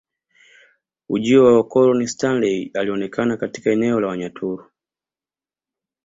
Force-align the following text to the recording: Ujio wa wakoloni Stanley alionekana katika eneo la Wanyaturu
Ujio 1.09 1.43
wa 1.45 1.55
wakoloni 1.57 2.07
Stanley 2.07 2.71
alionekana 2.73 3.37
katika 3.37 3.71
eneo 3.71 3.99
la 3.99 4.07
Wanyaturu 4.07 4.69